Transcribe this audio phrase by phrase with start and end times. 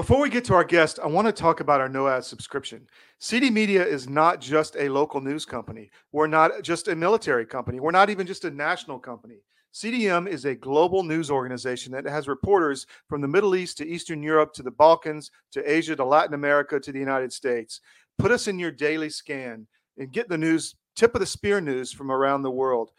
[0.00, 2.86] Before we get to our guest, I want to talk about our no ad subscription.
[3.18, 5.90] CD Media is not just a local news company.
[6.10, 7.80] We're not just a military company.
[7.80, 9.42] We're not even just a national company.
[9.74, 14.22] CDM is a global news organization that has reporters from the Middle East to Eastern
[14.22, 17.82] Europe to the Balkans to Asia to Latin America to the United States.
[18.16, 19.66] Put us in your daily scan
[19.98, 22.90] and get the news, tip of the spear news from around the world.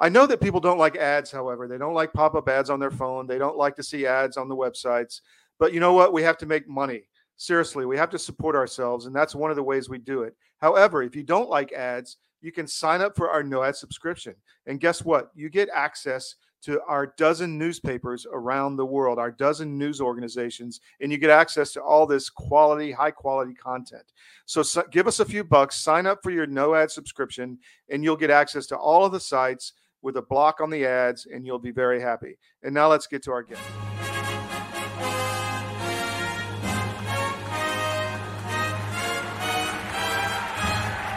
[0.00, 1.68] I know that people don't like ads, however.
[1.68, 3.26] They don't like pop up ads on their phone.
[3.26, 5.20] They don't like to see ads on the websites.
[5.58, 6.12] But you know what?
[6.12, 7.02] We have to make money.
[7.36, 10.34] Seriously, we have to support ourselves, and that's one of the ways we do it.
[10.58, 14.34] However, if you don't like ads, you can sign up for our no ad subscription.
[14.66, 15.30] And guess what?
[15.34, 21.12] You get access to our dozen newspapers around the world, our dozen news organizations, and
[21.12, 24.12] you get access to all this quality, high quality content.
[24.46, 27.58] So, so give us a few bucks, sign up for your no ad subscription,
[27.90, 31.26] and you'll get access to all of the sites with a block on the ads,
[31.26, 32.38] and you'll be very happy.
[32.62, 33.62] And now let's get to our guest.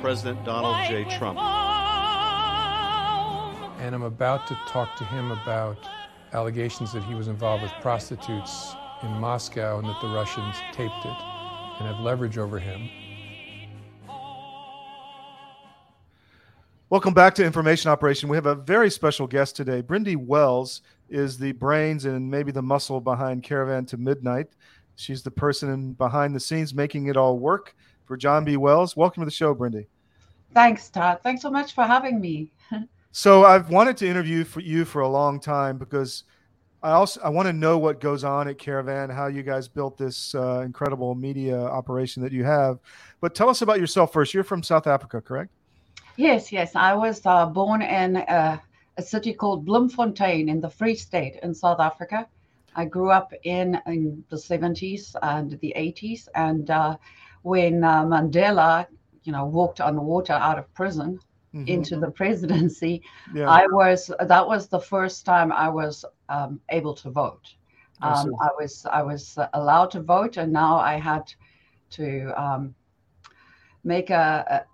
[0.00, 1.04] President Donald J.
[1.16, 1.38] Trump.
[3.80, 5.78] And I'm about to talk to him about
[6.32, 11.16] allegations that he was involved with prostitutes in Moscow and that the Russians taped it
[11.78, 12.88] and have leverage over him.
[16.88, 18.28] Welcome back to Information Operation.
[18.28, 19.82] We have a very special guest today.
[19.82, 24.48] Brendi Wells is the brains and maybe the muscle behind Caravan to Midnight.
[24.94, 27.74] She's the person behind the scenes making it all work
[28.06, 28.56] for John B.
[28.56, 28.96] Wells.
[28.96, 29.86] Welcome to the show, Brendi.
[30.54, 31.20] Thanks, Todd.
[31.22, 32.50] Thanks so much for having me.
[33.12, 36.24] so I've wanted to interview for you for a long time because
[36.82, 39.98] I also I want to know what goes on at Caravan, how you guys built
[39.98, 42.78] this uh, incredible media operation that you have.
[43.20, 44.32] But tell us about yourself first.
[44.32, 45.50] You're from South Africa, correct?
[46.16, 46.74] Yes, yes.
[46.74, 48.58] I was uh, born in uh,
[48.96, 52.26] a city called Bloemfontein in the Free State in South Africa.
[52.76, 56.28] I grew up in, in the 70s and the 80s.
[56.34, 56.96] And uh,
[57.46, 58.88] when uh, Mandela,
[59.22, 61.20] you know, walked on the water out of prison
[61.54, 61.68] mm-hmm.
[61.68, 63.02] into the presidency,
[63.32, 63.48] yeah.
[63.48, 67.54] I was, that was the first time I was um, able to vote.
[68.02, 71.32] Um, I was I was allowed to vote, and now I had
[71.90, 72.74] to um,
[73.84, 74.66] make a,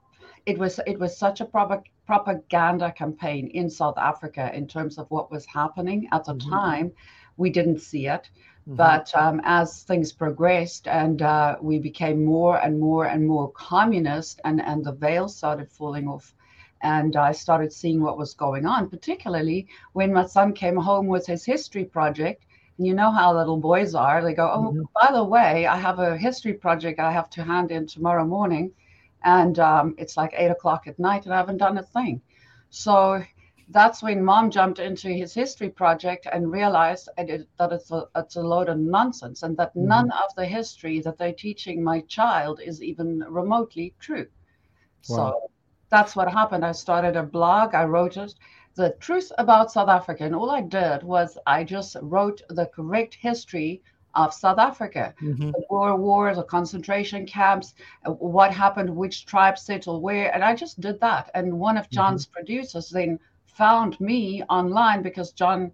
[0.44, 5.06] it was it was such a prop- propaganda campaign in South Africa in terms of
[5.10, 6.50] what was happening at the mm-hmm.
[6.50, 6.92] time.
[7.36, 8.28] We didn't see it,
[8.62, 8.76] mm-hmm.
[8.76, 14.40] but um, as things progressed and uh, we became more and more and more communist,
[14.44, 16.34] and and the veil started falling off.
[16.82, 21.26] And I started seeing what was going on, particularly when my son came home with
[21.26, 22.44] his history project.
[22.76, 24.20] And you know how little boys are.
[24.20, 24.82] They go, Oh, mm-hmm.
[25.00, 28.72] by the way, I have a history project I have to hand in tomorrow morning
[29.24, 32.20] and um, it's like eight o'clock at night and I haven't done a thing.
[32.70, 33.22] So
[33.72, 38.42] that's when mom jumped into his history project and realized that it's a, it's a
[38.42, 39.88] load of nonsense and that mm-hmm.
[39.88, 44.26] none of the history that they're teaching my child is even remotely true.
[45.08, 45.16] Wow.
[45.16, 45.50] So
[45.90, 46.64] that's what happened.
[46.64, 48.34] I started a blog, I wrote it,
[48.74, 50.24] The Truth About South Africa.
[50.24, 53.82] And all I did was I just wrote the correct history
[54.14, 55.14] of South Africa.
[55.22, 55.50] Mm-hmm.
[55.52, 60.32] The Boer War, the concentration camps, uh, what happened, which tribes settled where.
[60.34, 61.30] And I just did that.
[61.34, 62.34] And one of John's mm-hmm.
[62.34, 63.18] producers then
[63.52, 65.72] found me online because John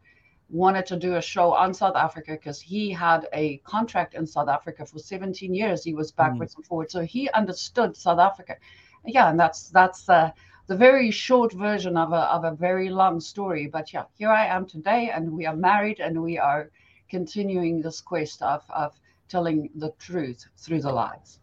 [0.50, 4.48] wanted to do a show on South Africa because he had a contract in South
[4.48, 5.84] Africa for 17 years.
[5.84, 6.60] He was backwards mm-hmm.
[6.60, 6.92] and forwards.
[6.92, 8.56] So he understood South Africa.
[9.04, 10.30] Yeah, and that's that's uh,
[10.66, 13.66] the very short version of a of a very long story.
[13.66, 16.70] But yeah, here I am today, and we are married, and we are
[17.08, 18.94] continuing this quest of, of
[19.28, 21.38] telling the truth through the lies.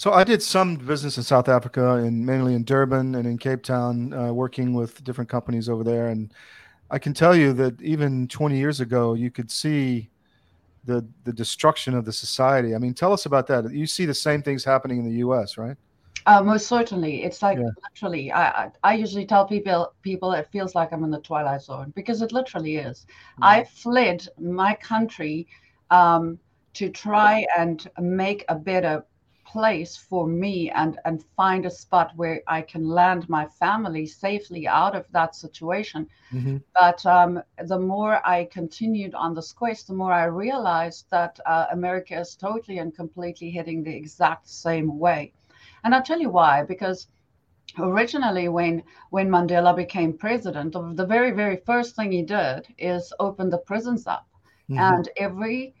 [0.00, 3.62] So I did some business in South Africa, and mainly in Durban and in Cape
[3.62, 6.08] Town, uh, working with different companies over there.
[6.08, 6.32] And
[6.90, 10.08] I can tell you that even 20 years ago, you could see
[10.86, 12.74] the the destruction of the society.
[12.74, 13.70] I mean, tell us about that.
[13.74, 15.76] You see the same things happening in the U.S., right?
[16.24, 17.68] Uh, most certainly, it's like yeah.
[17.84, 18.32] literally.
[18.32, 21.92] I, I, I usually tell people people it feels like I'm in the twilight zone
[21.94, 23.04] because it literally is.
[23.38, 23.42] Mm.
[23.42, 25.46] I fled my country
[25.90, 26.38] um,
[26.72, 29.04] to try and make a better
[29.52, 34.66] place for me and and find a spot where I can land my family safely
[34.68, 36.06] out of that situation.
[36.32, 36.58] Mm-hmm.
[36.78, 41.66] But um, the more I continued on this quest, the more I realized that uh,
[41.72, 45.32] America is totally and completely heading the exact same way.
[45.84, 46.64] And I'll tell you why.
[46.64, 47.08] Because
[47.78, 53.50] originally, when when Mandela became president, the very very first thing he did is open
[53.50, 54.26] the prisons up,
[54.70, 54.78] Mm-hmm.
[54.78, 55.74] and every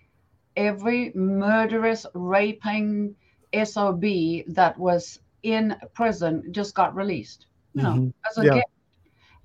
[0.56, 3.14] every murderous, raping
[3.52, 7.46] SOB that was in prison just got released.
[7.74, 8.26] You know, Mhm.
[8.28, 8.50] as a Yeah.
[8.50, 8.66] gift.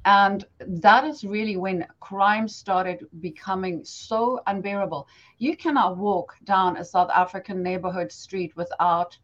[0.06, 5.07] And that is really when crime started becoming so unbearable.
[5.38, 9.18] You cannot walk down a South African neighborhood street without,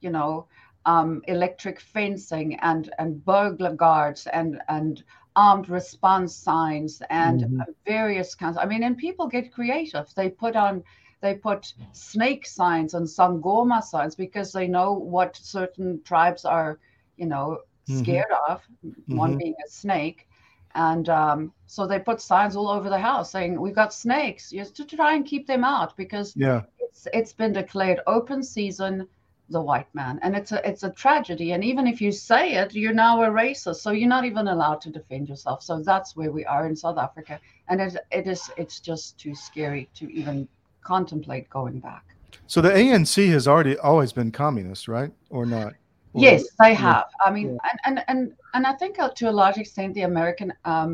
[0.00, 0.46] you know,
[0.84, 5.02] um, electric fencing and and burglar guards and and
[5.36, 7.66] armed response signs and Mhm.
[7.86, 8.56] various kinds.
[8.56, 10.12] I mean, and people get creative.
[10.14, 10.82] They put on
[11.20, 16.78] they put snake signs and sangoma signs because they know what certain tribes are,
[17.16, 18.04] you know, Mhm.
[18.06, 18.62] scared of.
[19.08, 19.38] One Mhm.
[19.38, 20.26] being a snake,
[20.74, 24.76] and um, so they put signs all over the house saying, "We've got snakes," just
[24.76, 26.62] to try and keep them out because Yeah.
[26.78, 29.06] it's it's been declared open season
[29.50, 32.74] the white man and it's a it's a tragedy and even if you say it
[32.74, 36.30] you're now a racist so you're not even allowed to defend yourself so that's where
[36.30, 40.46] we are in south africa and it, it is it's just too scary to even
[40.92, 42.04] contemplate going back
[42.46, 45.12] So the ANC has already always been communist, right?
[45.30, 45.72] Or not?
[46.14, 47.68] Or- yes they have i mean yeah.
[47.68, 48.20] and, and and
[48.54, 50.92] and i think uh, to a large extent the american um,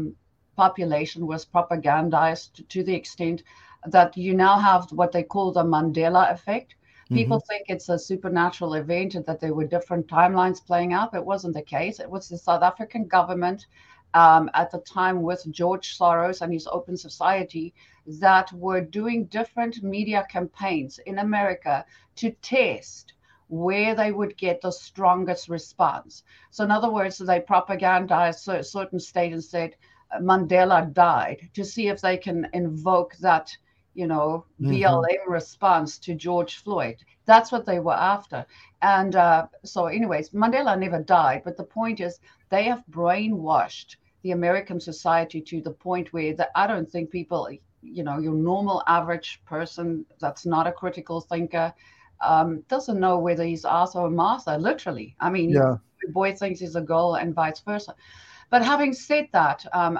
[0.62, 3.38] population was propagandized to, to the extent
[3.96, 6.70] that you now have what they call the mandela effect
[7.10, 7.46] People Mhm.
[7.48, 11.14] think it's a supernatural event and that there were different timelines playing out.
[11.14, 11.96] It wasn't the case.
[12.04, 13.60] It was the South African government
[14.14, 17.66] um, at the time with George Soros and his Open Society
[18.06, 21.84] that were doing different media campaigns in America
[22.16, 23.12] to test
[23.48, 26.22] where they would get the strongest response.
[26.50, 29.76] So, in other words, they propagandized a certain state and said
[30.20, 33.56] Mandela died to see if they can invoke that
[33.94, 34.68] you know, Mhm.
[34.68, 36.96] BLM response to George Floyd.
[37.26, 38.46] That's what they were after.
[38.82, 41.42] And uh, so, anyways, Mandela never died.
[41.44, 42.18] But the point is,
[42.50, 47.48] they have brainwashed the American society to the point where that I don't think people,
[47.84, 51.72] you know, your normal average person that's not a critical thinker
[52.20, 55.14] um, doesn't know whether he's Arthur or Martha, literally.
[55.20, 55.76] I mean, Yeah.
[56.02, 57.94] the boy thinks he's a girl and vice versa.
[58.50, 59.98] But having said that, um,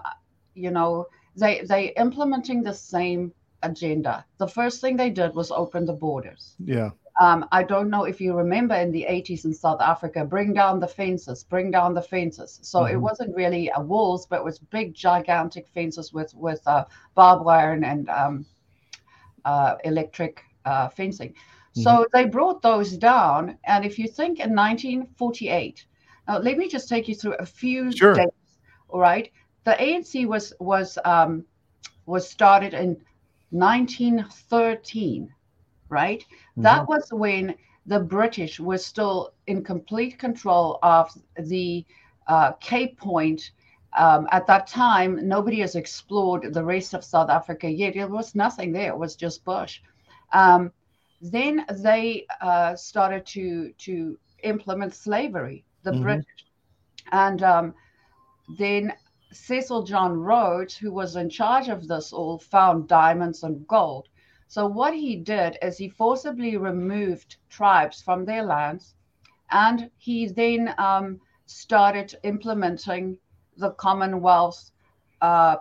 [0.55, 3.33] you know, they they implementing the same
[3.63, 4.25] agenda.
[4.39, 6.57] The first thing they did was open the borders.
[6.65, 6.91] Yeah.
[7.21, 10.81] Um, I don't know if you remember in the 80s in South Africa, bring down
[10.81, 12.59] the fences, bring down the fences.
[12.63, 13.01] So it Mhm.
[13.01, 16.85] wasn't really a walls, but it was big, gigantic fences with with uh,
[17.15, 18.47] barbed wire and, and um,
[19.45, 21.35] uh, electric uh, fencing.
[21.73, 23.59] So they brought those down.
[23.65, 25.87] And if you think in 1948,
[26.29, 28.15] now let me just take you through a few Sure.
[28.15, 28.59] dates.
[28.89, 29.31] All right,
[29.65, 31.45] the ANC was was um,
[32.07, 32.97] was started in
[33.51, 35.31] 1913,
[35.89, 36.25] right?
[36.57, 37.55] That was when
[37.87, 41.85] the British were still in complete control of the
[42.27, 43.53] uh, Cape Point.
[43.97, 47.95] Um, at that time, nobody has explored the rest of South Africa yet.
[47.95, 48.91] There was nothing there.
[48.93, 49.81] It was just bush.
[50.33, 50.73] Um,
[51.21, 55.93] then they uh, started to to implement slavery, the Mhm.
[55.93, 56.45] British,
[57.13, 57.75] and um,
[58.59, 58.93] then
[59.33, 64.09] Cecil John Rhodes, who was in charge of this all, found diamonds and gold.
[64.47, 68.95] So what he did is he forcibly removed tribes from their lands,
[69.51, 73.19] and he then um, started implementing
[73.57, 74.71] the Commonwealth
[75.21, 75.57] uh,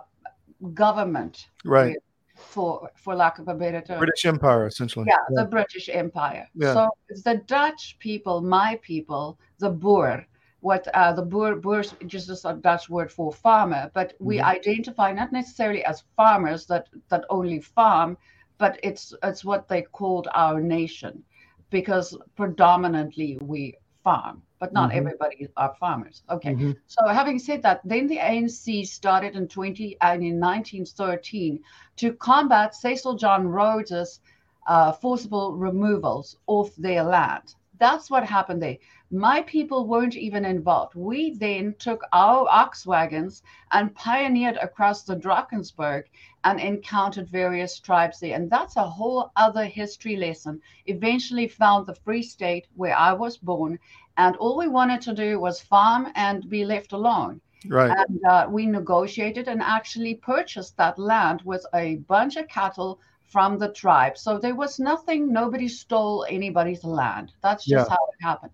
[0.74, 1.96] government, Right.
[2.34, 3.98] for for lack of a better term.
[3.98, 5.06] British Empire, essentially.
[5.08, 6.48] Yeah, the British Empire.
[6.54, 6.74] Yeah.
[6.74, 6.90] So
[7.24, 10.26] the Dutch people, my people, the Boer,
[10.60, 14.44] what uh, the Boer, Boers, just a Dutch word for farmer, but we Mhm.
[14.44, 18.16] identify not necessarily as farmers that that only farm,
[18.58, 21.22] but it's it's what they called our nation,
[21.70, 24.96] because predominantly we farm, but not Mhm.
[24.96, 26.22] everybody are farmers.
[26.28, 26.54] Okay.
[26.54, 26.76] Mhm.
[26.86, 31.60] So having said that, then the ANC started in 20 and in 1913
[31.96, 34.20] to combat Cecil John Rhodes's
[34.66, 37.54] uh, forcible removals off their land.
[37.78, 38.78] That's what happened there.
[39.14, 40.96] My people weren't even involved.
[40.96, 46.04] We then took our ox wagons and pioneered across the Drakensberg
[46.42, 48.34] and encountered various tribes there.
[48.34, 50.60] And that's a whole other history lesson.
[50.86, 53.78] Eventually found the Free State where I was born,
[54.16, 57.40] and all we wanted to do was farm and be left alone.
[57.68, 57.96] Right.
[57.96, 63.58] And uh, we negotiated and actually purchased that land with a bunch of cattle from
[63.58, 64.18] the tribe.
[64.18, 67.32] So there was nothing, nobody stole anybody's land.
[67.42, 67.96] That's just Yeah.
[67.96, 68.52] how it happened.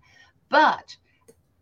[0.51, 0.95] But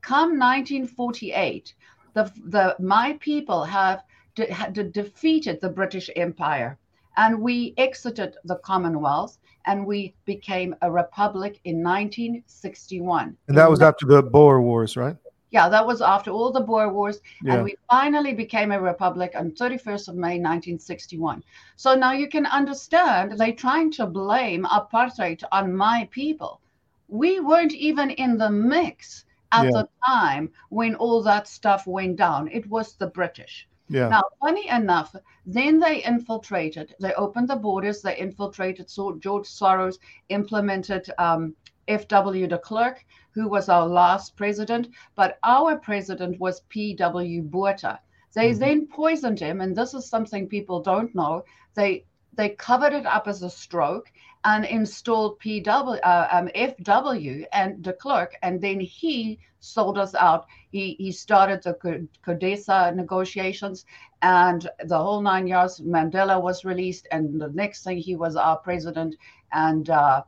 [0.01, 1.73] come 1948,
[2.15, 4.03] the, the my people have
[4.35, 6.77] de- de- defeated the British Empire
[7.17, 13.37] and we exited the Commonwealth and we became a republic in 1961.
[13.47, 15.15] And that was after the Boer Wars, right?
[15.51, 17.55] Yeah, that was after all the Boer Wars, Yeah.
[17.55, 21.43] and we finally became a republic on 31st of May 1961.
[21.75, 26.61] So now you can understand they're trying to blame apartheid on my people.
[27.09, 29.71] We weren't even in the mix at Yeah.
[29.71, 32.47] the time when all that stuff went down.
[32.49, 33.67] It was the British.
[33.89, 34.09] Yeah.
[34.09, 38.89] Now, funny enough, then they infiltrated, they opened the borders, they infiltrated.
[38.89, 39.97] So George Soros
[40.29, 41.55] implemented um,
[41.87, 42.47] F.W.
[42.47, 47.43] de Klerk, who was our last president, but our president was P.W.
[47.43, 47.99] Botha.
[48.35, 48.59] They Mhm.
[48.59, 51.43] then poisoned him, and this is something people don't know.
[51.73, 54.11] They they covered it up as a stroke
[54.45, 60.45] and installed PW, uh, um, FW and de Klerk, and then he sold us out.
[60.71, 63.85] He, he started the Co- CODESA negotiations
[64.21, 65.79] and the whole nine yards.
[65.81, 69.15] Mandela was released, and the next thing he was our president.
[69.51, 70.23] And uh,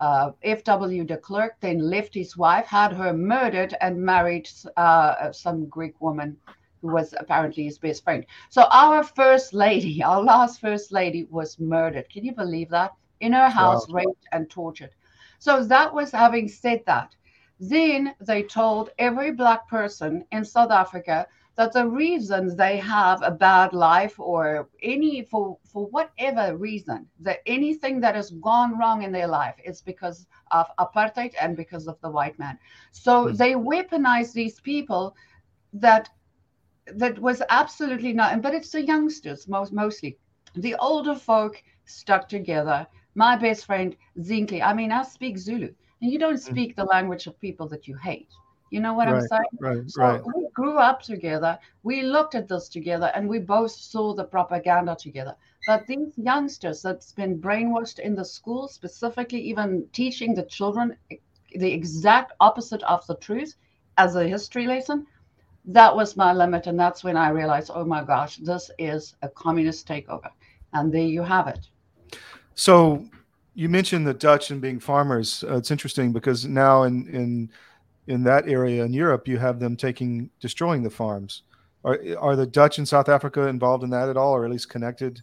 [0.00, 1.04] uh, F.W.
[1.04, 6.36] de Klerk then left his wife, had her murdered, and married uh, some Greek woman
[6.80, 8.24] who was apparently his best friend.
[8.50, 12.08] So our first lady, our last first lady, was murdered.
[12.10, 12.92] Can you believe that?
[13.20, 14.90] In her house, raped and tortured.
[15.38, 17.16] So that was having said that.
[17.58, 23.30] Then they told every black person in South Africa that the reason they have a
[23.30, 29.12] bad life or any for for whatever reason that anything that has gone wrong in
[29.12, 32.58] their life is because of apartheid and because of the white man
[32.92, 33.32] so Mm.
[33.32, 35.14] they weaponize these people
[35.72, 36.10] that
[36.94, 40.18] that was absolutely not but it's the youngsters most mostly
[40.54, 45.68] the older folk stuck together my best friend zinkley i mean i speak zulu
[46.00, 46.50] and you don't mm.
[46.50, 48.30] speak the language of people that you hate
[48.70, 49.30] you know what i'm Right.
[49.30, 49.82] saying Right.
[49.86, 50.22] so Right.
[50.24, 51.58] we grew up together.
[51.82, 55.36] We looked at this together, and we both saw the propaganda together.
[55.66, 60.96] But these youngsters that's been brainwashed in the school, specifically even teaching the children
[61.54, 63.54] the exact opposite of the truth
[63.96, 65.06] as a history lesson,
[65.64, 66.66] that was my limit.
[66.66, 70.30] And that's when I realized, oh my gosh, this is a communist takeover.
[70.72, 71.68] And there you have it.
[72.58, 73.06] So
[73.54, 75.44] you mentioned the Dutch and being farmers.
[75.44, 77.50] Uh, it's interesting because now in in
[78.08, 81.42] in that area in Europe, you have them taking destroying the farms.
[81.84, 84.68] Are are the Dutch in South Africa involved in that at all, or at least
[84.68, 85.22] connected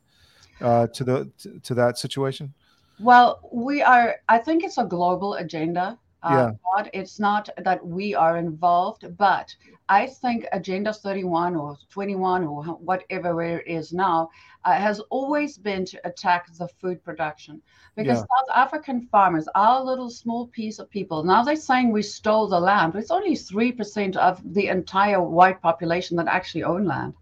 [0.62, 2.54] uh, to the to, to that situation?
[3.02, 6.00] Well, we are, I think it's a global agenda.
[6.26, 6.86] Uh, Yeah.
[6.94, 9.56] It's not that we are involved, but
[9.90, 14.30] I think Agenda 31 or 21 or whatever it is now
[14.66, 17.62] uh, has always been to attack the food production.
[17.96, 18.26] Because Yeah.
[18.34, 22.60] South African farmers, our little small piece of people, now they're saying we stole the
[22.60, 22.94] land.
[22.94, 27.14] but It's only 3% of the entire white population that actually own land.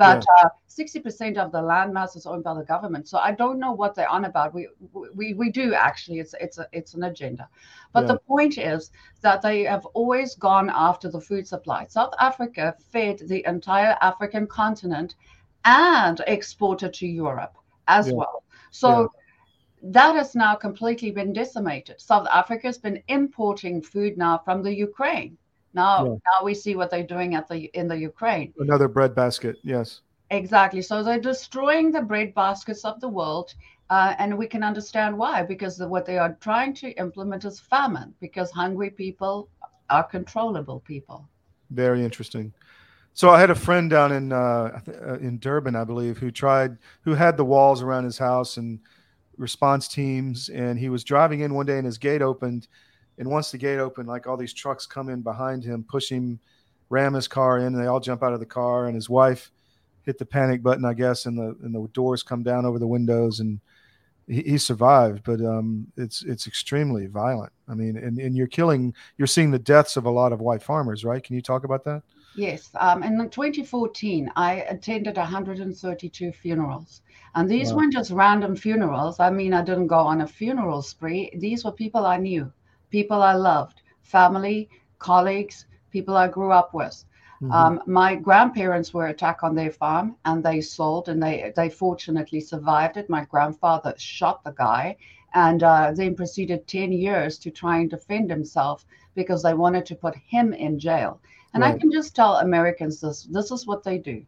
[0.00, 3.08] But uh, 60% of the land mass is owned by the government.
[3.08, 4.54] So I don't know what they're on about.
[4.54, 4.68] We
[5.14, 6.20] we, we do actually.
[6.20, 7.48] It's it's a, it's an agenda.
[7.92, 8.08] But Yeah.
[8.08, 8.90] the point is
[9.22, 11.86] that they have always gone after the food supply.
[11.86, 15.14] South Africa fed the entire African continent
[15.64, 17.56] and exported to Europe
[17.88, 18.14] as Yeah.
[18.14, 18.44] well.
[18.70, 19.12] So
[19.82, 22.00] that has now completely been decimated.
[22.00, 25.38] South Africa has been importing food now from the Ukraine.
[25.72, 26.10] Now, Yeah.
[26.10, 28.52] now we see what they're doing at the in the Ukraine.
[28.58, 29.56] Another bread basket.
[29.62, 30.02] Yes.
[30.30, 30.82] Exactly.
[30.82, 33.54] So they're destroying the bread baskets of the world.
[33.90, 37.58] Uh, and we can understand why, because the, what they are trying to implement is
[37.58, 39.48] famine, because hungry people
[39.88, 41.28] are controllable people.
[41.70, 42.52] Very interesting.
[43.14, 46.78] So I had a friend down in uh, uh, in Durban, I believe, who tried
[47.02, 48.78] who had the walls around his house and
[49.36, 52.68] response teams, and he was driving in one day and his gate opened,
[53.20, 56.40] and once the gate opened, like all these trucks come in behind him, push him,
[56.88, 59.52] ram his car in, and they all jump out of the car, and his wife
[60.02, 62.86] hit the panic button, I guess, and the and the doors come down over the
[62.86, 63.60] windows, and
[64.26, 67.52] he, he survived, but um, it's it's extremely violent.
[67.68, 70.62] I mean, and, and you're killing, you're seeing the deaths of a lot of white
[70.62, 71.22] farmers, right?
[71.22, 72.02] Can you talk about that?
[72.34, 72.70] Yes.
[72.78, 77.02] Um, in 2014, I attended 132 funerals.
[77.34, 77.78] And these Wow.
[77.78, 79.20] weren't just random funerals.
[79.20, 81.30] I mean, I didn't go on a funeral spree.
[81.36, 82.52] These were people I knew,
[82.90, 84.68] people I loved, family,
[84.98, 87.04] colleagues, people I grew up with.
[87.40, 87.52] Mhm.
[87.52, 92.40] Um, my grandparents were attacked on their farm and they sold and they, they fortunately
[92.40, 93.08] survived it.
[93.08, 94.96] My grandfather shot the guy
[95.34, 99.94] and uh, then proceeded 10 years to try and defend himself because they wanted to
[99.96, 101.20] put him in jail.
[101.54, 104.24] And I can just tell Americans this this is what they do.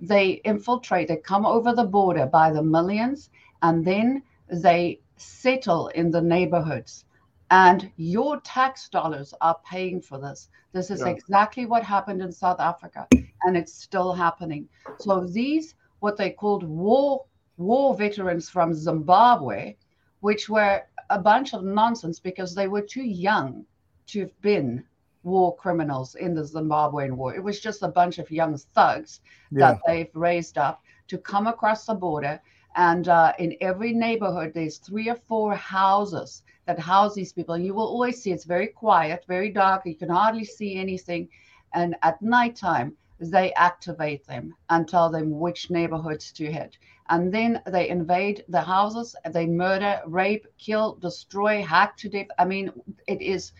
[0.00, 3.30] They infiltrate, they come over the border by the millions,
[3.62, 7.04] and then they settle in the neighborhoods.
[7.50, 10.48] And your tax dollars are paying for this.
[10.72, 11.08] This is Yeah.
[11.08, 13.06] exactly what happened in South Africa,
[13.44, 14.68] and it's still happening.
[14.98, 17.24] So these, what they called war
[17.56, 19.76] war veterans from Zimbabwe,
[20.20, 23.66] which were a bunch of nonsense because they were too young
[24.06, 24.84] to have been
[25.24, 27.34] war criminals in the Zimbabwean war.
[27.34, 29.72] It was just a bunch of young thugs Yeah.
[29.72, 32.40] that they've raised up to come across the border.
[32.76, 37.56] And uh, in every neighborhood, there's three or four houses that house these people.
[37.58, 39.86] You will always see it's very quiet, very dark.
[39.86, 41.28] You can hardly see anything.
[41.72, 46.76] And at nighttime, they activate them and tell them which neighborhoods to hit.
[47.08, 52.28] And then they invade the houses, they murder, rape, kill, destroy, hack to death.
[52.38, 52.70] I mean,
[53.06, 53.52] it is,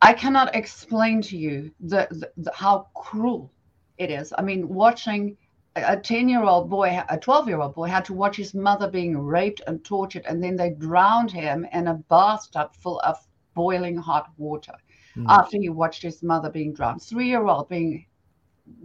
[0.00, 3.50] I cannot explain to you the, the, the how cruel
[3.98, 4.32] it is.
[4.38, 5.36] I mean, watching
[5.76, 8.90] a 10 year old boy, a 12 year old boy had to watch his mother
[8.90, 13.16] being raped and tortured, and then they drowned him in a bathtub full of
[13.54, 14.74] boiling hot water
[15.16, 15.26] Mm.
[15.28, 17.02] after he watched his mother being drowned.
[17.02, 18.06] Three year old being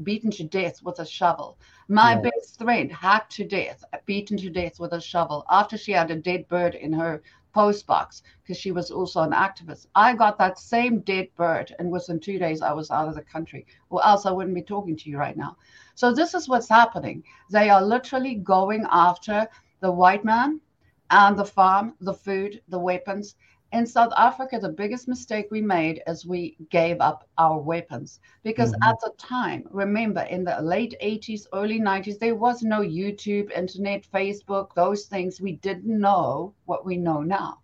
[0.03, 1.57] beaten to death with a shovel.
[1.87, 2.21] My Yeah.
[2.21, 6.15] best friend hacked to death, beaten to death with a shovel after she had a
[6.15, 7.21] dead bird in her
[7.57, 9.87] post box because she was also an activist.
[9.95, 13.23] I got that same dead bird, and within two days I was out of the
[13.23, 15.57] country, or else I wouldn't be talking to you right now.
[15.95, 17.23] So this is what's happening.
[17.49, 19.47] They are literally going after
[19.79, 20.61] the white man
[21.09, 23.35] and the farm, the food, the weapons.
[23.71, 28.73] In South Africa, the biggest mistake we made is we gave up our weapons because
[28.73, 28.81] Mhm.
[28.83, 34.03] at the time, remember in the late 80s, early 90s, there was no YouTube, internet,
[34.03, 35.41] Facebook, those things.
[35.41, 37.59] We didn't know what we know now.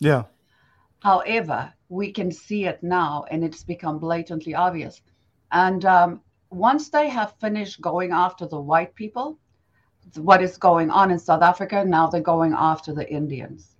[0.00, 0.24] Yeah.
[1.00, 5.00] However, we can see it now and it's become blatantly obvious.
[5.50, 9.38] And um, once they have finished going after the white people,
[10.16, 13.76] what is going on in South Africa, now they're going after the Indians.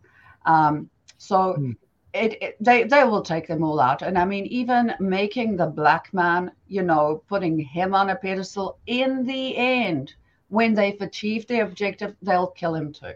[0.46, 1.72] Um, so Hmm.
[2.14, 4.02] it, it, they, they will take them all out.
[4.02, 8.78] And I mean, even making the black man, you know, putting him on a pedestal,
[8.86, 10.14] in the end,
[10.48, 13.14] when they've achieved their objective, they'll kill him too.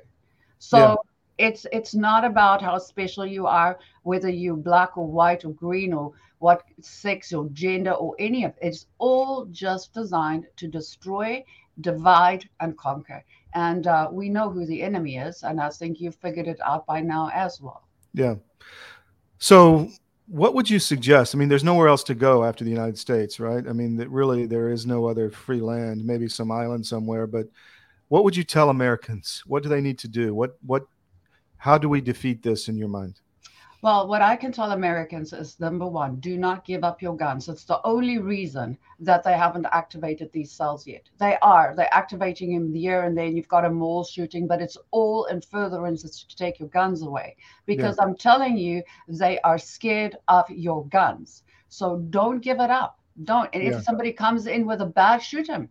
[0.59, 0.99] So Yeah.
[1.39, 5.93] it's it's not about how special you are, whether you're black or white or green
[5.93, 11.45] or what sex or gender or any of it's all just designed to destroy,
[11.81, 13.25] divide, and conquer.
[13.55, 16.87] And uh, we know who the enemy is, and I think you've figured it out
[16.87, 17.83] by now as well.
[18.15, 18.37] Yeah.
[19.39, 19.91] So,
[20.29, 21.35] what would you suggest?
[21.35, 23.67] I mean, there's nowhere else to go after the United States, right?
[23.69, 27.27] I mean, that really there is no other free land, maybe some island somewhere.
[27.27, 27.47] But
[28.09, 29.43] what would you tell Americans?
[29.47, 30.35] What do they need to do?
[30.35, 30.87] What what?
[31.57, 33.22] How do we defeat this in your mind?
[33.83, 37.49] Well, what I can tell Americans is number one, do not give up your guns.
[37.49, 41.09] It's the only reason that they haven't activated these cells yet.
[41.19, 41.75] They are.
[41.77, 43.37] They're activating them here and then.
[43.37, 47.35] You've got a mall shooting, but it's all in furtherance to take your guns away.
[47.67, 51.43] Because I'm telling you, they are scared of your guns.
[51.69, 53.01] So don't give it up.
[53.25, 53.51] Don't.
[53.53, 53.79] And Yeah.
[53.79, 55.69] if somebody comes in with a bat, shoot him.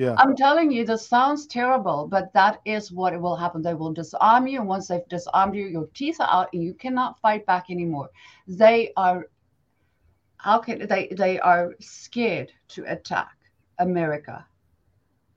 [0.00, 0.14] Yeah.
[0.16, 3.60] I'm telling you, this sounds terrible, but that is what will happen.
[3.60, 6.72] They will disarm you, and once they've disarmed you, your teeth are out, and you
[6.72, 8.08] cannot fight back anymore.
[8.48, 9.26] They are,
[10.38, 11.08] how can they?
[11.08, 13.36] They are scared to attack
[13.78, 14.46] America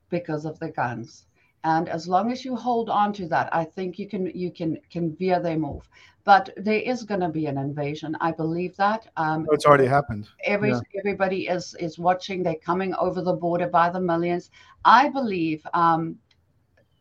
[0.08, 1.26] because of the guns.
[1.64, 4.78] And as long as you hold on to that, I think you can you can
[4.90, 5.88] can veer them off.
[6.24, 8.16] But there is going to be an invasion.
[8.20, 9.06] I believe that.
[9.16, 10.28] Um, Oh, it's already happened.
[10.44, 10.80] every Yeah.
[10.98, 14.50] everybody is is watching they're coming over the border by the millions
[14.84, 16.18] i believe um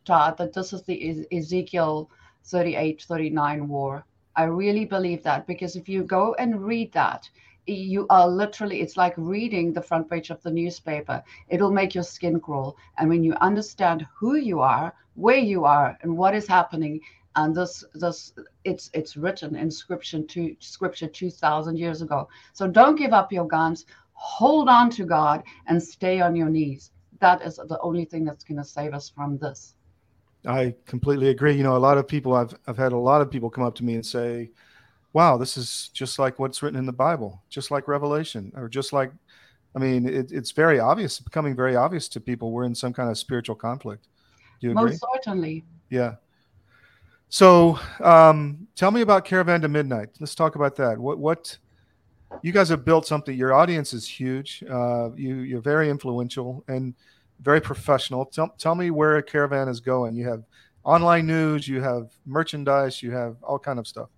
[0.06, 2.10] todd that this is the ezekiel
[2.44, 7.30] 38 39 war i really believe that because if you go and read that
[7.66, 12.04] you are literally it's like reading the front page of the newspaper it'll make your
[12.04, 16.46] skin crawl and when you understand who you are where you are and what is
[16.46, 17.00] happening
[17.36, 22.96] and this this it's it's written in scripture to scripture 2000 years ago so don't
[22.96, 23.86] give up your guns.
[24.14, 26.92] Hold on to God and stay on your knees.
[27.20, 29.76] That is the only thing that's going to save us from this.
[30.46, 31.54] I completely agree.
[31.54, 33.76] You know, a lot of people I've I've had a lot of people come up
[33.76, 34.52] to me and say,
[35.14, 38.94] "Wow, this is just like what's written in the Bible, just like Revelation, or just
[38.94, 39.12] like."
[39.76, 42.52] I mean, it, it's very obvious, becoming very obvious to people.
[42.52, 44.08] We're in some kind of spiritual conflict.
[44.62, 44.92] Do you agree?
[44.92, 45.64] Most certainly.
[45.90, 46.16] Yeah.
[47.30, 50.10] So, um, tell me about Caravan to Midnight.
[50.20, 51.00] Let's talk about that.
[51.00, 51.58] What what
[52.42, 53.38] you guys have built something.
[53.38, 54.64] Your audience is huge.
[54.70, 56.94] Uh, you you're very influential and
[57.42, 58.26] very professional.
[58.26, 60.16] Tell tell me where Caravan is going.
[60.16, 60.44] You have
[60.84, 61.68] online news.
[61.68, 63.02] You have merchandise.
[63.02, 64.10] You have all kind of stuff.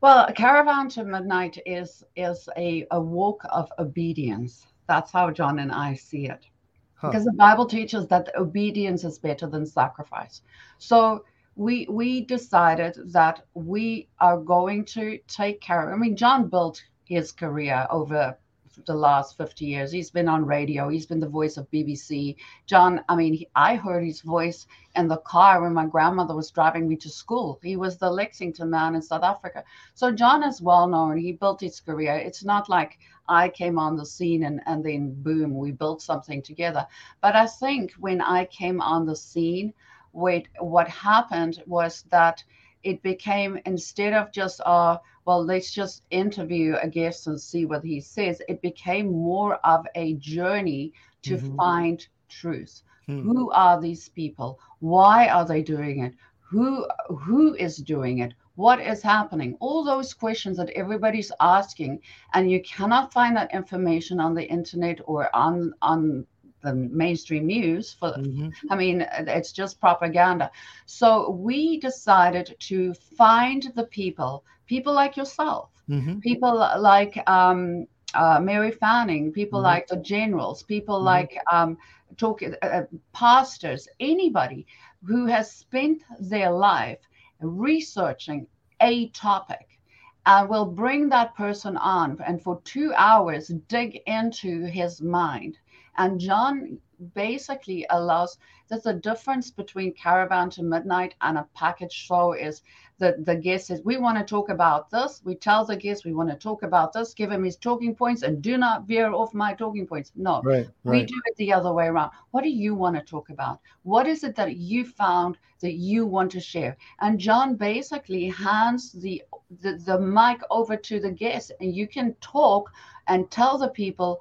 [0.00, 4.66] Well, a Caravan to Midnight is is a, a walk of obedience.
[4.86, 6.46] That's how John and I see it.
[6.94, 7.08] Huh.
[7.10, 10.42] Because the Bible teaches that obedience is better than sacrifice.
[10.78, 11.24] So
[11.56, 15.92] we we decided that we are going to take care.
[15.92, 18.38] I mean, John built his career over
[18.86, 19.92] the last 50 years.
[19.92, 20.88] He's been on radio.
[20.88, 22.36] He's been the voice of BBC.
[22.66, 26.50] John, I mean, he, I heard his voice in the car when my grandmother was
[26.50, 27.58] driving me to school.
[27.62, 29.64] He was the Lexington man in South Africa.
[29.94, 31.16] So John is well known.
[31.16, 32.14] He built his career.
[32.14, 36.42] It's not like I came on the scene and, and then boom, we built something
[36.42, 36.86] together.
[37.20, 39.74] But I think when I came on the scene,
[40.12, 42.42] what what happened was that
[42.88, 44.96] it became instead of just uh
[45.26, 49.86] well let's just interview a guest and see what he says it became more of
[49.94, 51.56] a journey to mm-hmm.
[51.56, 52.82] find truth.
[53.06, 53.22] Hmm.
[53.22, 54.58] who are these people?
[54.80, 56.14] Why are they doing it?
[56.50, 58.32] Who who is doing it?
[58.54, 59.56] What is happening?
[59.60, 62.00] All those questions that everybody's asking
[62.34, 66.26] and you cannot find that information on the internet or on on
[66.62, 68.48] the mainstream news for mm-hmm.
[68.70, 70.50] i mean it's just propaganda
[70.86, 76.18] so we decided to find the people people like yourself mm-hmm.
[76.18, 79.66] people like um, uh, mary fanning people mm-hmm.
[79.66, 81.06] like the generals people mm-hmm.
[81.06, 81.76] like um,
[82.16, 84.66] talk uh, uh, pastors anybody
[85.04, 86.98] who has spent their life
[87.40, 88.46] researching
[88.80, 89.78] a topic
[90.26, 95.56] and will bring that person on and for two hours dig into his mind
[95.98, 96.78] and John
[97.14, 102.62] basically allows that the difference between caravan to midnight and a package show is
[102.98, 105.20] that the guest says we want to talk about this.
[105.24, 107.14] We tell the guest we want to talk about this.
[107.14, 110.12] Give him his talking points and do not veer off my talking points.
[110.16, 111.00] No right, right.
[111.00, 112.10] we do it the other way around.
[112.32, 113.60] What do you want to talk about?
[113.82, 116.76] What is it that you found that you want to share?
[117.00, 119.22] And john basically hands the
[119.62, 122.70] the, the mic over to the guest and you can talk
[123.06, 124.20] and tell the people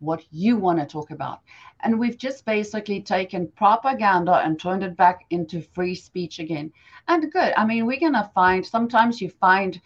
[0.00, 1.40] what you want to talk about.
[1.80, 6.72] And we've just basically taken propaganda and turned it back into free speech again.
[7.06, 7.52] And good.
[7.56, 9.80] I mean, we're going to find sometimes you find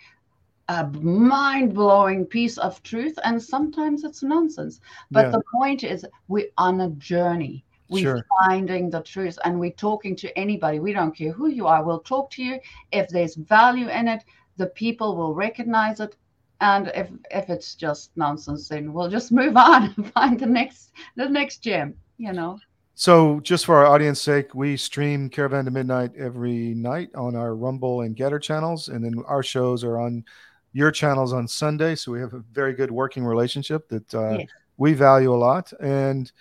[0.69, 4.81] a mind blowing piece of truth, and sometimes it's nonsense.
[5.11, 5.31] But yeah.
[5.33, 7.65] the point is, we're on a journey.
[7.89, 8.27] We're sure.
[8.41, 10.81] finding the truth and we're talking to anybody.
[10.81, 11.85] We don't care who you are.
[11.85, 12.59] We'll talk to you.
[12.91, 14.25] If there's value in it,
[14.57, 16.17] the people will recognize it
[16.63, 20.93] and if if it's just nonsense then we'll just move on and find the next
[21.17, 22.59] the next gem you know
[22.95, 27.55] so just for our audience sake we stream caravan to midnight every night on our
[27.55, 30.25] rumble and Gettr channels and then our shows are on
[30.73, 34.49] your channels on sunday so we have a very good working relationship that uh, yes.
[34.79, 36.33] we value a lot and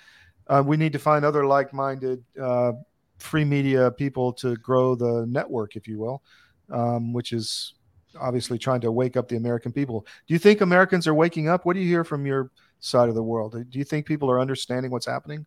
[0.48, 2.74] uh, we need to find other like-minded uh,
[3.18, 6.22] free media people to grow the network if you will
[6.70, 7.74] um, which is
[8.20, 10.06] obviously trying to wake up the American people.
[10.28, 11.66] Do you think Americans are waking up?
[11.66, 13.56] What do you hear from your side of the world?
[13.70, 15.46] Do you think people are understanding what's happening?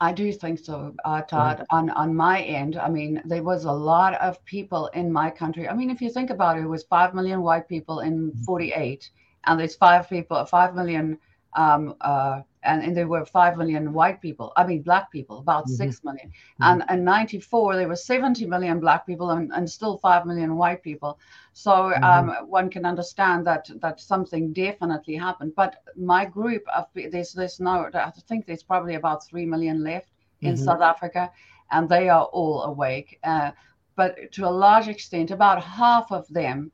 [0.00, 1.58] I do think so, uh, Todd.
[1.58, 1.76] Mm-hmm.
[1.76, 5.68] On on my end, I mean, there was a lot of people in my country.
[5.68, 8.74] I mean, if you think about it, it was five million white people in '48,
[8.74, 9.50] mm-hmm.
[9.50, 11.18] and there's five people, five million
[11.54, 15.64] um, uh, and, and there were 5 million white people i mean black people about
[15.64, 15.74] mm-hmm.
[15.74, 16.28] 6 million.
[16.28, 16.80] Mm-hmm.
[16.80, 20.82] and in 94 there were 70 million black people and, and still 5 million white
[20.82, 21.18] people
[21.52, 22.04] so mm-hmm.
[22.04, 27.60] um, one can understand that that something definitely happened but my group of there's there's
[27.60, 30.64] now i think there's probably about 3 million left in mm-hmm.
[30.64, 31.30] south africa
[31.70, 33.50] and they are all awake uh,
[33.96, 36.70] but to a large extent about half of them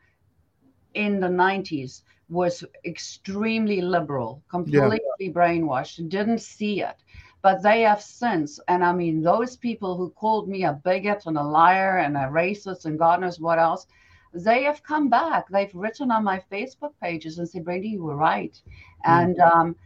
[0.95, 5.31] in the 90s was extremely liberal, completely yeah.
[5.31, 6.97] brainwashed, didn't see it.
[7.41, 11.39] But they have since, and I mean, those people who called me a bigot and
[11.39, 13.87] a liar and a racist and God knows what else,
[14.35, 15.49] they have come back.
[15.49, 18.53] They've written on my Facebook pages and said, Brady, you were right.
[19.07, 19.11] Mm-hmm.
[19.11, 19.77] And um,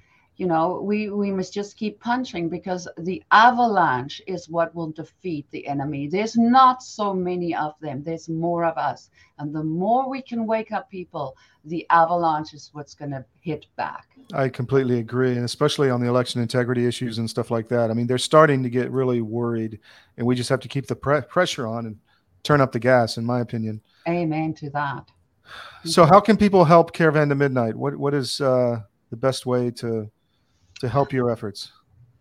[0.42, 5.46] you know we we must just keep punching because the avalanche is what will defeat
[5.52, 6.08] the enemy.
[6.08, 8.02] There's not so many of them.
[8.02, 9.10] There's more of us.
[9.38, 13.66] And the more we can wake up people the avalanche is what's going to hit
[13.76, 14.08] back.
[14.34, 17.92] I completely agree and especially on the election integrity issues and stuff like that.
[17.92, 19.78] I mean they're starting to get really worried
[20.16, 21.96] and we just have to keep the pre- pressure on and
[22.42, 23.80] turn up the gas in my opinion.
[24.08, 25.04] Amen to that.
[25.84, 27.76] So how can people help caravan to midnight?
[27.76, 30.10] What what is uh, the best way to
[30.82, 31.70] to help your efforts?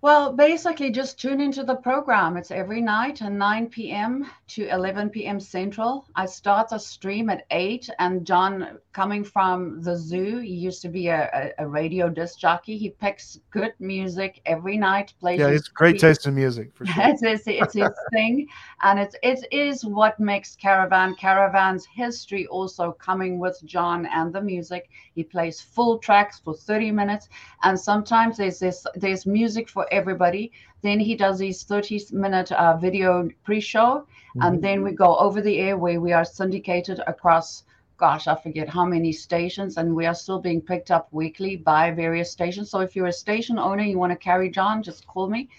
[0.01, 2.35] Well, basically, just tune into the program.
[2.35, 4.25] It's every night at 9 p.m.
[4.47, 5.39] to 11 p.m.
[5.39, 6.07] Central.
[6.15, 7.87] I start the stream at 8.
[7.99, 12.39] And John, coming from the zoo, he used to be a, a, a radio disc
[12.39, 12.79] jockey.
[12.79, 15.13] He picks good music every night.
[15.19, 16.71] Plays yeah, it's great taste in music.
[16.73, 17.03] For sure.
[17.05, 18.47] it's, it's, it's his thing.
[18.81, 24.41] And it's, it is what makes Caravan Caravan's history also coming with John and the
[24.41, 24.89] music.
[25.13, 27.29] He plays full tracks for 30 minutes.
[27.61, 30.51] And sometimes there's this there's music for everybody.
[30.81, 34.07] Then he does his 30 minute uh, video pre show.
[34.41, 37.63] And then we go over the air where we are syndicated across,
[37.97, 39.77] gosh, I forget how many stations.
[39.77, 42.69] And we are still being picked up weekly by various stations.
[42.69, 45.49] So if you're a station owner, you want to carry John, just call me.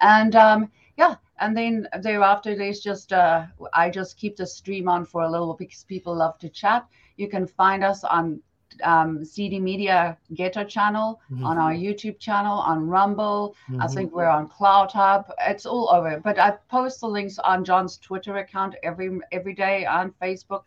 [0.00, 5.04] And um, yeah, and then thereafter, there's just, uh, I just keep the stream on
[5.04, 6.86] for a little because people love to chat.
[7.16, 8.40] You can find us on
[8.82, 11.44] um, CD Media Gettr channel, Mhm.
[11.44, 13.54] on our YouTube channel, on Rumble.
[13.68, 13.94] I Mhm.
[13.94, 15.30] think we're on Cloud Hub.
[15.46, 16.20] It's all over.
[16.20, 20.62] But I post the links on John's Twitter account every every day on Facebook,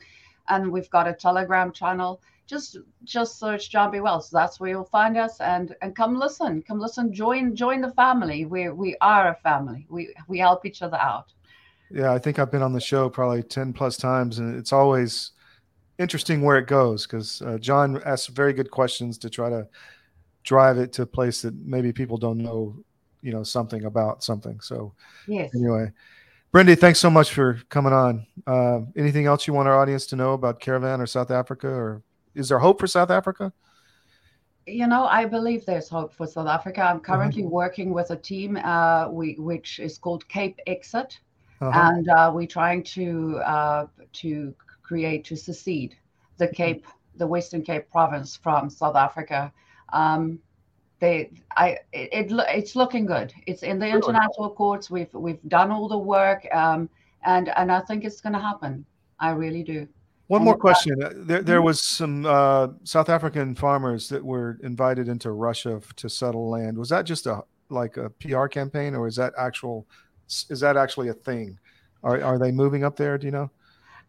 [0.47, 2.21] and we've got a Telegram channel.
[2.47, 3.99] Just just search John B.
[3.99, 4.29] Wells.
[4.29, 5.39] That's where you'll find us.
[5.41, 6.61] And and come listen.
[6.61, 7.11] Come listen.
[7.11, 8.45] Join join the family.
[8.45, 9.87] We we are a family.
[9.89, 11.33] We we help each other out.
[11.91, 15.31] Yeah, I think I've been on the show probably 10 plus times, and it's always
[15.97, 19.67] interesting where it goes because uh, John asks very good questions to try to
[20.43, 22.75] drive it to a place that maybe people don't know,
[23.21, 24.59] you know, something about something.
[24.59, 24.93] So,
[25.27, 25.53] Yes.
[25.55, 25.91] anyway,
[26.53, 28.25] Brendi, thanks so much for coming on.
[28.45, 32.01] Uh, anything else you want our audience to know about Caravan or South Africa, or
[32.35, 33.51] is there hope for South Africa?
[34.67, 36.81] you know, I believe there's hope for South Africa.
[36.81, 41.19] I'm currently working with a team, uh, we, which is called Cape Exit,
[41.61, 41.91] Uh-huh.
[41.91, 44.55] and uh, we're trying to uh, to
[44.85, 45.95] create to secede
[46.37, 49.51] the Cape, the Western Cape province from South Africa.
[49.93, 50.39] Um,
[50.99, 53.33] they, I, it, it, it's looking good.
[53.47, 54.89] It's in the international courts.
[54.89, 56.89] We've we've done all the work, um,
[57.25, 58.85] and and I think it's going to happen.
[59.19, 59.87] I really do.
[60.27, 61.03] One And more uh, question.
[61.03, 61.65] Uh, There, there Mhm.
[61.65, 66.77] was some uh, South African farmers that were invited into Russia to settle land.
[66.77, 69.85] Was that just a like a PR campaign, or is that actual?
[70.49, 71.59] Is that actually a thing?
[72.03, 73.17] Are are they moving up there?
[73.17, 73.51] Do you know?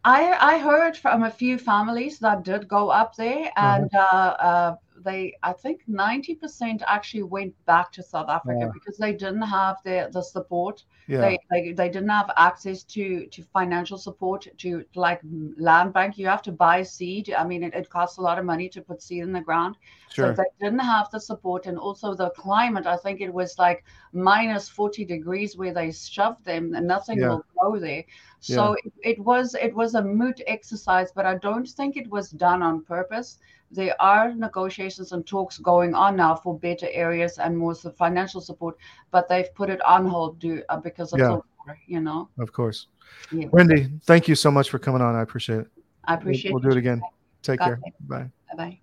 [0.07, 4.75] I I heard from a few families that did go up there, and uh, uh,
[5.07, 8.71] they I think ninety percent actually went back to South Africa Yeah.
[8.77, 10.83] because they didn't have the the support.
[11.07, 11.21] Yeah.
[11.21, 15.21] They, they they didn't have access to to financial support to like
[15.69, 16.17] land bank.
[16.17, 17.33] You have to buy seed.
[17.41, 19.75] I mean, it, it costs a lot of money to put seed in the ground.
[20.09, 20.35] sure.
[20.35, 22.85] So they didn't have the support, and also the climate.
[22.85, 27.29] I think it was like minus forty degrees where they shoved them, and nothing Yeah.
[27.29, 28.03] will grow there.
[28.39, 32.29] So it, it was it was a moot exercise, but I don't think it was
[32.31, 33.39] done on purpose.
[33.71, 38.77] There are negotiations and talks going on now for better areas and more financial support,
[39.11, 41.27] but they've put it on hold due, uh, because of Yeah.
[41.27, 41.77] the war.
[41.85, 42.87] You know, Of course.
[43.31, 43.47] Yeah.
[43.51, 45.15] Wendy, thank you so much for coming on.
[45.15, 45.67] I appreciate it.
[46.05, 46.53] I We'll- appreciate.
[46.53, 47.01] We'll, do it again.
[47.41, 47.79] Take God care.
[48.01, 48.31] Bye.
[48.51, 48.79] Bye bye.